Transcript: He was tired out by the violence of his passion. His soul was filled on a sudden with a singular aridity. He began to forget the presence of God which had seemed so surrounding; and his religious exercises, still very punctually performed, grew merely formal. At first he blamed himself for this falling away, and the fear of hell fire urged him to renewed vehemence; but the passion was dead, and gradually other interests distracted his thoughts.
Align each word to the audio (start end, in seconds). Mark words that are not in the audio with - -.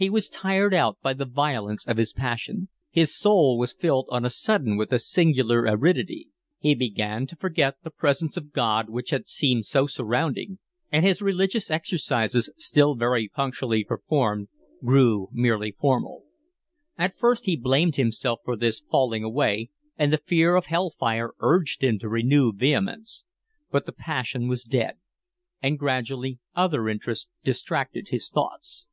He 0.00 0.10
was 0.10 0.28
tired 0.28 0.72
out 0.74 0.96
by 1.02 1.12
the 1.14 1.24
violence 1.24 1.84
of 1.84 1.96
his 1.96 2.12
passion. 2.12 2.68
His 2.88 3.12
soul 3.18 3.58
was 3.58 3.72
filled 3.72 4.06
on 4.12 4.24
a 4.24 4.30
sudden 4.30 4.76
with 4.76 4.92
a 4.92 4.98
singular 5.00 5.62
aridity. 5.62 6.28
He 6.60 6.76
began 6.76 7.26
to 7.26 7.34
forget 7.34 7.78
the 7.82 7.90
presence 7.90 8.36
of 8.36 8.52
God 8.52 8.88
which 8.88 9.10
had 9.10 9.26
seemed 9.26 9.66
so 9.66 9.88
surrounding; 9.88 10.60
and 10.92 11.04
his 11.04 11.20
religious 11.20 11.68
exercises, 11.68 12.48
still 12.56 12.94
very 12.94 13.26
punctually 13.26 13.82
performed, 13.82 14.46
grew 14.84 15.30
merely 15.32 15.72
formal. 15.72 16.26
At 16.96 17.18
first 17.18 17.46
he 17.46 17.56
blamed 17.56 17.96
himself 17.96 18.38
for 18.44 18.54
this 18.54 18.78
falling 18.78 19.24
away, 19.24 19.70
and 19.96 20.12
the 20.12 20.18
fear 20.18 20.54
of 20.54 20.66
hell 20.66 20.90
fire 20.90 21.32
urged 21.40 21.82
him 21.82 21.98
to 21.98 22.08
renewed 22.08 22.56
vehemence; 22.60 23.24
but 23.72 23.84
the 23.84 23.90
passion 23.90 24.46
was 24.46 24.62
dead, 24.62 24.94
and 25.60 25.76
gradually 25.76 26.38
other 26.54 26.88
interests 26.88 27.28
distracted 27.42 28.10
his 28.10 28.28
thoughts. 28.30 28.86